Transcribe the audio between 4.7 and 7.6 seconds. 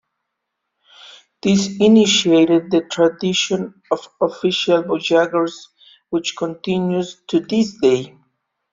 Voyageurs," which continues to